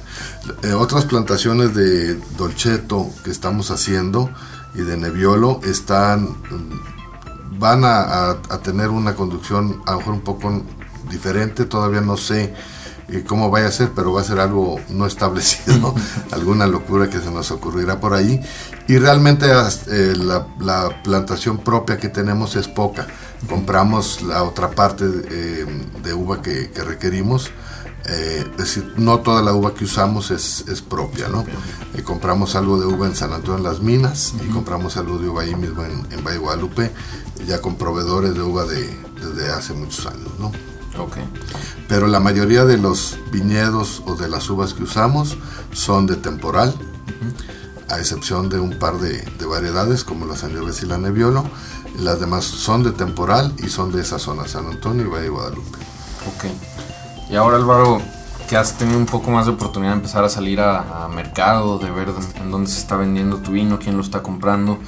[0.63, 4.31] Eh, otras plantaciones de Dolcetto que estamos haciendo
[4.75, 6.37] y de Nebbiolo están
[7.59, 10.63] van a, a- a tener una conducción a lo mejor un poco
[11.11, 12.55] diferente, todavía no sé
[13.09, 15.95] eh, cómo vaya a ser, pero va a ser algo no establecido,
[16.31, 18.41] alguna locura que se nos ocurrirá por ahí.
[18.87, 19.47] Y realmente
[19.89, 23.07] eh, la, la plantación propia que tenemos es poca.
[23.49, 25.67] compramos la otra parte eh,
[26.03, 27.51] de uva que, que requerimos.
[28.07, 31.45] Eh, es decir, no toda la uva que usamos es, es propia, ¿no?
[31.95, 35.29] Eh, compramos algo de uva en San Antonio en las Minas y compramos algo de
[35.29, 36.91] uva ahí mismo en, en Valle Guadalupe,
[37.47, 40.49] ya con proveedores de uva de, desde hace muchos años, ¿no?
[41.01, 41.19] Ok.
[41.89, 45.37] Pero la mayoría de los viñedos o de las uvas que usamos
[45.73, 46.75] son de temporal,
[47.89, 51.45] a excepción de un par de, de variedades como la Sangiovese y la Nebbiolo.
[51.99, 55.79] Las demás son de temporal y son de esa zona, San Antonio y Valle Guadalupe.
[56.27, 56.45] Ok.
[57.31, 58.03] Y ahora Álvaro,
[58.49, 61.89] que has tenido un poco más de oportunidad de empezar a salir a, mercado, de
[61.93, 64.79] ver en dónde se está vendiendo tu vino, quién lo está comprando,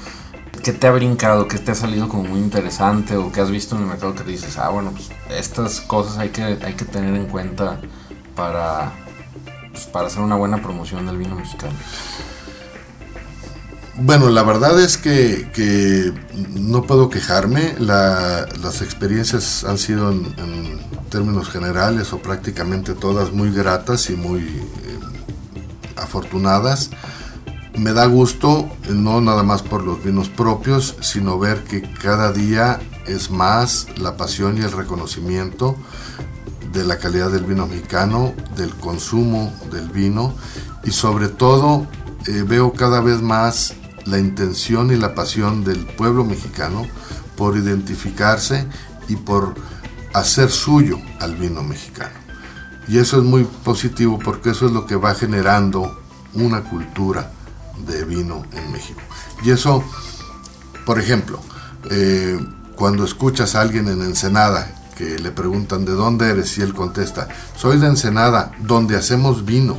[0.64, 1.46] ¿qué te ha brincado?
[1.46, 3.16] ¿Qué te ha salido como muy interesante?
[3.16, 6.30] ¿O qué has visto en el mercado que dices, ah, bueno, pues estas cosas hay
[6.30, 7.78] que, hay que tener en cuenta
[8.34, 8.92] para,
[9.70, 11.74] pues, para hacer una buena promoción del vino mexicano?
[13.98, 16.12] Bueno, la verdad es que, que
[16.54, 17.74] no puedo quejarme.
[17.78, 24.16] La- las experiencias han sido en, en términos generales o prácticamente todas muy gratas y
[24.16, 24.98] muy eh,
[25.96, 26.90] afortunadas.
[27.76, 32.32] Me da gusto, eh, no nada más por los vinos propios, sino ver que cada
[32.32, 35.76] día es más la pasión y el reconocimiento
[36.72, 40.34] de la calidad del vino mexicano, del consumo del vino
[40.84, 41.86] y sobre todo
[42.26, 43.74] eh, veo cada vez más
[44.04, 46.86] la intención y la pasión del pueblo mexicano
[47.36, 48.66] por identificarse
[49.08, 49.54] y por
[50.14, 52.14] hacer suyo al vino mexicano.
[52.88, 56.00] Y eso es muy positivo porque eso es lo que va generando
[56.34, 57.30] una cultura
[57.86, 59.00] de vino en México.
[59.44, 59.82] Y eso,
[60.84, 61.40] por ejemplo,
[61.90, 62.38] eh,
[62.76, 67.28] cuando escuchas a alguien en Ensenada que le preguntan de dónde eres y él contesta,
[67.56, 69.78] soy de Ensenada, donde hacemos vino.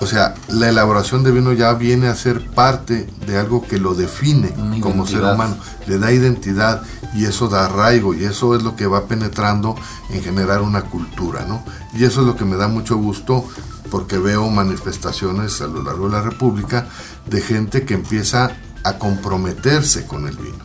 [0.00, 3.94] O sea, la elaboración de vino ya viene a ser parte de algo que lo
[3.94, 6.82] define Una como ser humano, le da identidad
[7.14, 9.74] y eso da arraigo y eso es lo que va penetrando
[10.08, 11.62] en generar una cultura, ¿no?
[11.92, 13.44] Y eso es lo que me da mucho gusto
[13.90, 16.86] porque veo manifestaciones a lo largo de la República
[17.26, 18.52] de gente que empieza
[18.84, 20.64] a comprometerse con el vino.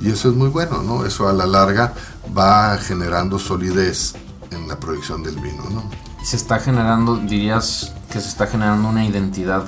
[0.00, 1.04] Y eso es muy bueno, ¿no?
[1.04, 1.94] Eso a la larga
[2.36, 4.14] va generando solidez
[4.52, 5.90] en la producción del vino, ¿no?
[6.22, 9.64] se está generando, dirías que se está generando una identidad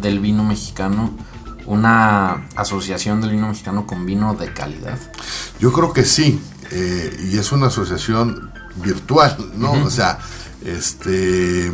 [0.00, 1.10] del vino mexicano,
[1.66, 4.98] una asociación del vino mexicano con vino de calidad.
[5.60, 9.72] Yo creo que sí, eh, y es una asociación virtual, ¿no?
[9.72, 10.18] O sea,
[10.64, 11.70] este,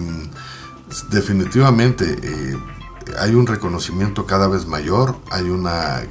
[1.10, 2.56] definitivamente eh,
[3.18, 5.68] hay un reconocimiento cada vez mayor, hay un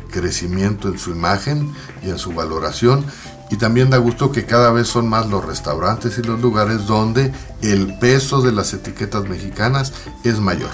[0.09, 3.05] crecimiento en su imagen y en su valoración,
[3.49, 7.31] y también da gusto que cada vez son más los restaurantes y los lugares donde
[7.61, 10.69] el peso de las etiquetas mexicanas es mayor.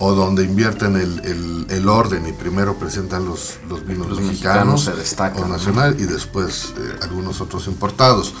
[0.00, 4.64] O donde invierten el, el- el orden y primero presentan los, los vinos Los mexicanos,
[4.66, 5.54] mexicanos se destacan, o ¿no?
[5.54, 8.32] nacional y después eh, algunos otros importados.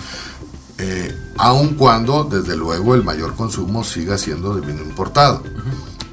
[0.78, 5.42] Eh, aun cuando, desde luego, el mayor consumo siga siendo de vino importado.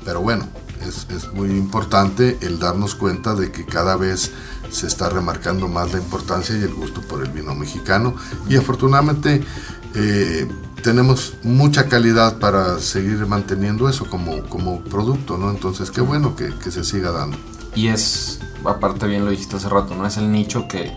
[0.03, 0.47] Pero bueno,
[0.81, 4.31] es, es muy importante el darnos cuenta de que cada vez
[4.75, 8.15] se está remarcando más la importancia y el gusto por el vino mexicano.
[8.49, 9.43] Y afortunadamente
[9.95, 10.47] eh,
[10.83, 15.49] tenemos mucha calidad para seguir manteniendo eso como, como producto, ¿no?
[15.49, 17.37] Entonces, qué bueno que, que se siga dando.
[17.73, 20.05] Y es, aparte bien lo dijiste hace rato, ¿no?
[20.05, 20.91] Es el nicho que,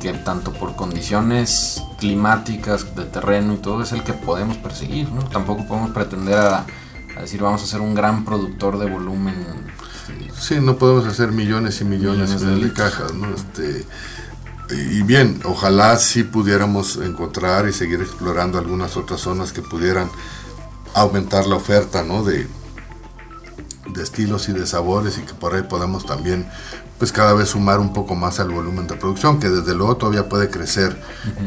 [0.00, 5.22] que tanto por condiciones climáticas, de terreno y todo, es el que podemos perseguir, ¿no?
[5.24, 6.66] Tampoco podemos pretender a,
[7.16, 9.34] a decir vamos a ser un gran productor de volumen.
[10.40, 13.28] Sí, no podemos hacer millones y millones, Millones de cajas, ¿no?
[13.34, 13.84] Este,
[14.74, 20.10] y bien, ojalá sí pudiéramos encontrar y seguir explorando algunas otras zonas que pudieran
[20.94, 22.24] aumentar la oferta, ¿no?
[22.24, 22.46] De,
[23.92, 26.48] de estilos y de sabores y que por ahí podamos también
[26.98, 30.28] pues cada vez sumar un poco más al volumen de producción que desde luego todavía
[30.28, 31.00] puede crecer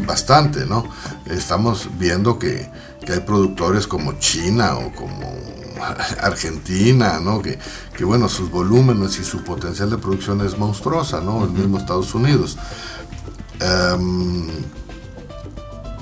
[0.05, 0.83] bastante no
[1.27, 2.69] estamos viendo que,
[3.05, 5.31] que hay productores como China o como
[6.21, 7.59] Argentina no que,
[7.95, 12.13] que bueno sus volúmenes y su potencial de producción es monstruosa no el mismo Estados
[12.13, 12.57] Unidos
[13.63, 14.47] Em,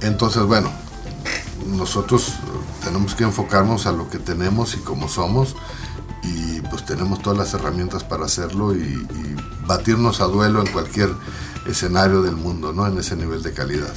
[0.01, 0.71] entonces bueno
[1.67, 5.55] nosotros eh, tenemos que enfocarnos a lo que tenemos y como somos
[6.23, 9.36] y pues tenemos todas las herramientas para hacerlo y, y
[9.67, 11.10] batirnos a duelo en cualquier
[11.67, 12.88] escenario del mundo, ¿no?
[12.88, 13.93] En ese nivel de calidad.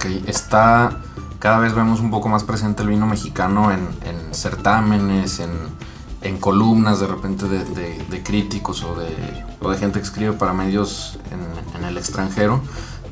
[0.00, 1.00] que está,
[1.44, 5.50] cada vez vemos un poco más presente el vino mexicano en, en certámenes, en,
[6.22, 9.14] en columnas de repente de, de- de críticos o de,
[9.60, 11.40] o de gente que escribe para medios en,
[11.78, 12.62] en el extranjero.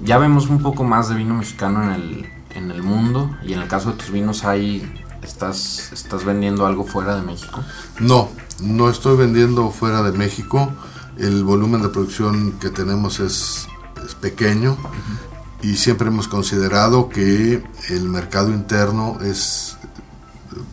[0.02, 3.60] Ya vemos un poco más de vino mexicano en el, en el mundo y en
[3.60, 4.90] el caso de tus vinos hay,
[5.20, 7.60] estás, estás vendiendo algo fuera de México.
[8.00, 8.30] No,
[8.62, 10.70] no estoy vendiendo fuera de México.
[11.18, 13.68] El volumen de producción que tenemos es,
[14.06, 14.78] es pequeño.
[15.62, 19.76] Y siempre hemos considerado que el mercado interno es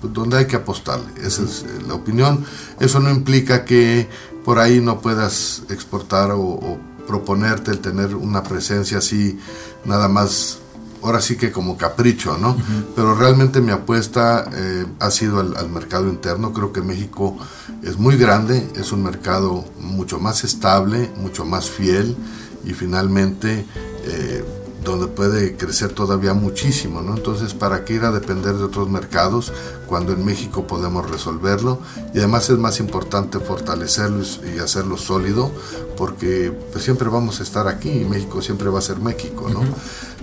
[0.01, 1.07] donde hay que apostarle.
[1.23, 2.43] Esa es la opinión.
[2.79, 4.09] Eso no implica que
[4.43, 9.39] por ahí no puedas exportar o, proponerte el tener una presencia así,
[9.83, 10.59] nada más,
[11.01, 12.55] ahora sí que como capricho, ¿no?
[12.95, 16.53] Pero realmente mi apuesta eh, ha sido al, mercado interno.
[16.53, 17.35] Creo que México
[17.81, 22.15] es muy grande, es un mercado mucho más estable, mucho más fiel
[22.63, 23.65] y finalmente...
[24.03, 24.45] Eh,
[24.83, 27.15] donde puede crecer todavía muchísimo, ¿no?
[27.15, 29.51] Entonces, ¿para qué ir a depender de otros mercados
[29.87, 31.79] cuando en México podemos resolverlo?
[32.13, 34.23] Y además es más importante fortalecerlo
[34.55, 35.51] y hacerlo sólido,
[35.97, 39.61] porque pues, siempre vamos a estar aquí y México siempre va a ser México, ¿no?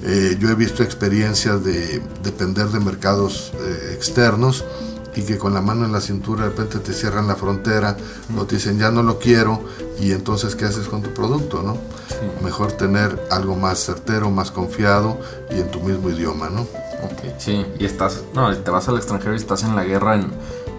[0.03, 4.65] Eh, yo he visto experiencias de depender de mercados eh, externos
[5.17, 7.97] y que con la mano en la cintura de repente te cierran la frontera
[8.39, 9.65] o te dicen ya no lo quiero
[9.99, 11.63] y entonces ¿qué haces con tu producto?
[11.63, 11.79] ¿no?
[12.45, 15.19] Mejor tener algo más certero, más confiado
[15.51, 16.63] y en tu mismo idioma, ¿no?
[16.63, 20.31] Ok, sí, y estás, no, te vas al extranjero y estás en la guerra en,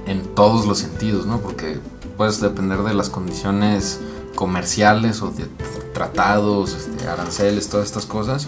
[0.06, 1.39] en todos los sentidos, ¿no?
[1.39, 1.80] Porque
[2.15, 4.00] puedes depender de las condiciones
[4.36, 5.45] comerciales o de
[5.93, 8.47] tratados, este, aranceles, todas estas cosas,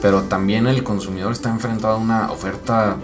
[0.00, 2.96] pero también el consumidor está enfrentado a una oferta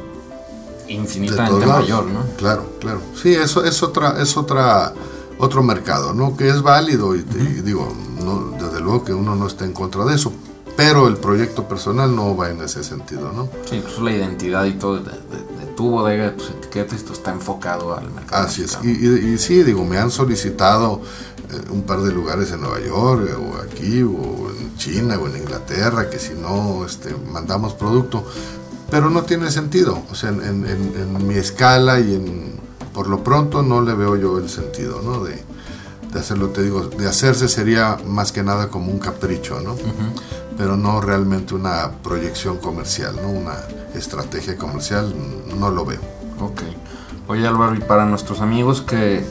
[0.90, 2.24] infinitamente mayor, ¿no?
[2.36, 3.00] Claro, claro.
[3.20, 4.92] Sí, eso es otra, es otra,
[5.38, 6.36] otro mercado, ¿no?
[6.36, 10.14] Que es válido y, digo, no, desde luego que uno no está en contra de
[10.14, 10.32] eso,
[10.76, 13.48] pero el proyecto personal no va en ese sentido, ¿no?
[13.68, 15.12] Sí, pues la identidad y todo de,
[15.76, 18.46] tu bodega, de tus etiquetas, esto está enfocado al mercado.
[18.46, 21.00] Así es, y, sí, digo, me han solicitado
[21.50, 25.26] eh, un par de lugares en Nueva York, eh, o aquí, o en China, o
[25.26, 28.24] en Inglaterra, que si no este, mandamos producto,
[28.90, 30.02] pero no tiene sentido.
[30.10, 32.60] O sea, en, mi escala y en,
[32.92, 35.24] por lo pronto no le veo yo el sentido, ¿no?
[35.24, 35.42] De,
[36.18, 39.76] hacerlo, te digo, de hacerse sería más que nada como un capricho, ¿no?
[40.58, 43.28] Pero no realmente una proyección comercial, ¿no?
[43.28, 43.54] Una
[43.94, 45.14] estrategia comercial,
[45.56, 46.00] no lo veo.
[46.40, 46.62] Ok.
[47.28, 49.24] Oye Álvaro, y para nuestros amigos que,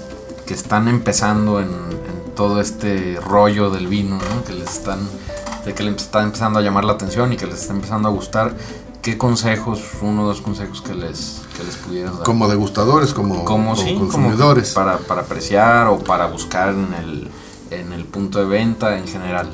[0.46, 4.44] que están empezando en, en, todo este rollo del vino, ¿no?
[4.46, 5.00] Que les están,
[5.66, 8.12] de que les está empezando a llamar la atención y que les está empezando a
[8.12, 8.56] gustar,
[9.10, 12.24] ¿Qué consejos, uno o dos consejos que les, que les pudieras dar?
[12.26, 14.74] Como degustadores, como, como, consumidores.
[14.74, 17.28] para, para, apreciar o para buscar en el,
[17.72, 19.50] en el punto de venta en general.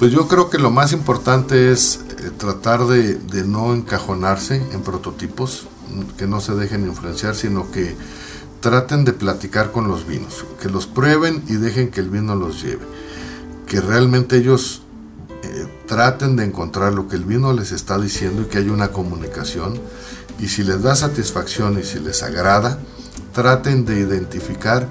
[0.00, 4.82] Pues yo creo que lo más importante es eh, tratar de, de, no encajonarse en
[4.82, 5.68] prototipos,
[6.18, 7.96] que no se dejen influenciar, sino que
[8.58, 12.60] traten de platicar con los vinos, que los prueben y dejen que el vino los
[12.60, 12.84] lleve.
[13.68, 14.82] Que realmente ellos
[15.86, 19.80] traten de encontrar lo que el vino les está diciendo y que haya una comunicación.
[20.38, 22.78] Y si les da satisfacción y si les agrada,
[23.32, 24.88] traten de identificar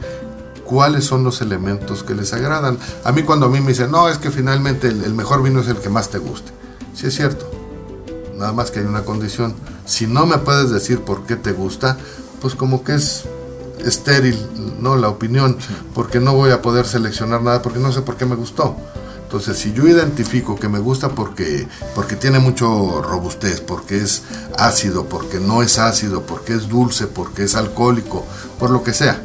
[0.63, 2.77] cuáles son los elementos que les agradan.
[3.03, 5.67] A mí cuando a mí me dicen, no, es que finalmente el, mejor vino es
[5.67, 6.51] el que más te guste.
[6.95, 7.49] Sí es cierto.
[8.37, 9.53] Nada más que hay una condición.
[9.85, 11.97] Si no me puedes decir por qué te gusta,
[12.41, 13.23] pues como que es
[13.85, 14.37] estéril,
[14.79, 14.95] ¿no?
[14.95, 15.57] La opinión,
[15.93, 18.75] porque no voy a poder seleccionar nada porque no sé por qué me gustó.
[19.33, 24.21] Entonces, si yo identifico que me gusta porque, porque tiene mucho robustez, porque es
[24.59, 28.23] ácido, porque no es ácido, porque es dulce, porque es alcohólico,
[28.59, 29.19] por lo que sea,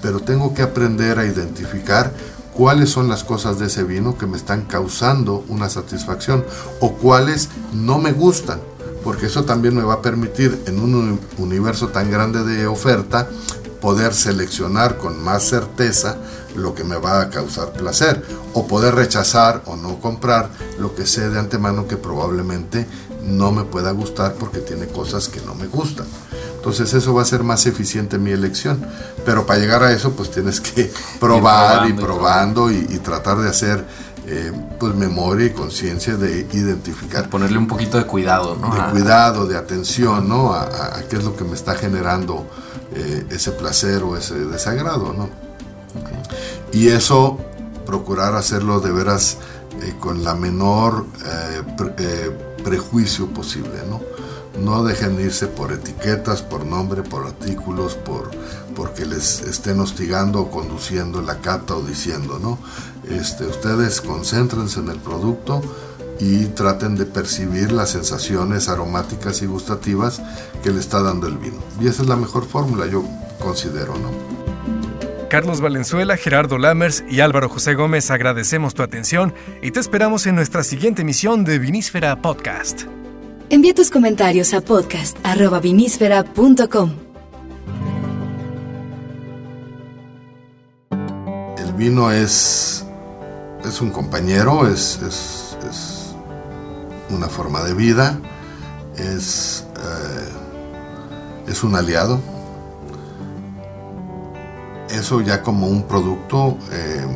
[0.00, 2.14] pero tengo que aprender a identificar
[2.54, 6.46] cuáles son las cosas de ese vino que me están causando una satisfacción
[6.80, 8.58] o cuáles no me gustan,
[9.04, 13.28] porque eso también me va a permitir en un universo tan grande de oferta
[13.82, 16.16] poder seleccionar con más certeza
[16.56, 18.22] lo que me va a causar placer
[18.54, 22.86] o poder rechazar o no comprar lo que sé de antemano que probablemente
[23.22, 26.06] no me pueda gustar porque tiene cosas que no me gustan.
[26.56, 28.86] Entonces eso va a ser más eficiente mi elección.
[29.24, 33.84] Pero para llegar a eso pues tienes que probar y probando y, tratar de hacer
[34.26, 37.28] eh, pues memoria y conciencia de identificar.
[37.28, 38.72] Ponerle un poquito de cuidado, ¿no?
[38.72, 40.52] De cuidado, de atención, ¿no?
[40.54, 42.46] A, qué es lo que me está generando
[42.94, 45.51] eh, ese placer o ese desagrado, ¿no?
[46.72, 47.38] Y eso
[47.86, 49.38] procurar hacerlo de veras
[49.82, 51.62] eh, con la menor eh,
[51.98, 54.00] eh, prejuicio posible, ¿no?
[54.62, 58.30] No dejen irse por etiquetas, por nombre, por artículos, por
[58.74, 62.58] porque les estén hostigando o conduciendo la cata o diciendo, ¿no?
[63.08, 65.60] Este, ustedes concéntrense en el producto
[66.18, 70.22] y traten de percibir las sensaciones aromáticas y gustativas
[70.62, 71.58] que le está dando el vino.
[71.80, 73.04] Y esa es la mejor fórmula, yo
[73.40, 74.41] considero, ¿no?
[75.32, 80.34] Carlos Valenzuela, Gerardo Lammers y Álvaro José Gómez agradecemos tu atención y te esperamos en
[80.34, 82.82] nuestra siguiente emisión de Vinísfera Podcast.
[83.48, 86.92] Envía tus comentarios a podcast.vinísfera.com.
[91.56, 92.84] El vino es,
[93.64, 95.56] es un compañero, es,
[97.08, 98.20] una forma de vida,
[98.98, 100.28] es, eh,
[101.48, 102.31] es un aliado.
[104.92, 107.06] Eso ya como un producto eh,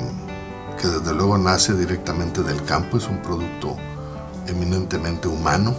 [0.81, 3.77] que desde luego nace directamente del campo, es un producto
[4.47, 5.75] eminentemente humano,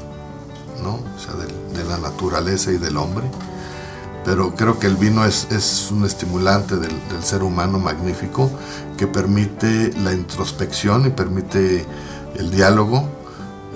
[0.83, 0.95] ¿no?
[0.95, 3.23] o sea, de, la naturaleza y del hombre
[4.27, 6.91] pero creo que el vino es, es un estimulante del,
[7.23, 8.51] ser humano magnífico
[8.97, 11.85] que permite la introspección y permite
[12.35, 13.07] el diálogo,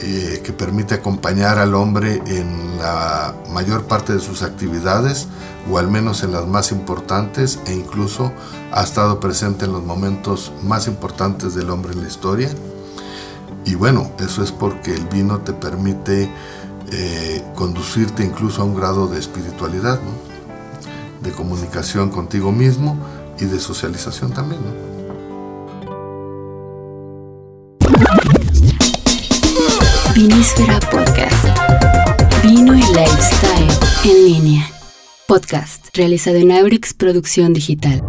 [0.04, 5.28] eh, que permite acompañar al hombre en la mayor parte de sus actividades,
[5.72, 8.34] o al menos en las más importantes, e incluso
[8.72, 12.50] ha estado presente en los momentos más importantes del hombre en la historia.
[13.64, 16.32] Y bueno, eso es porque el vino te permite
[16.92, 20.00] eh, conducirte incluso a un grado de espiritualidad.
[21.22, 22.98] de comunicación contigo mismo
[23.40, 24.91] y de socialización también.
[30.22, 31.48] Vinísfera Podcast.
[32.44, 33.72] Vino y lifestyle
[34.06, 34.70] en línea.
[35.26, 38.04] Podcast realizado en Aurix Producción Digital.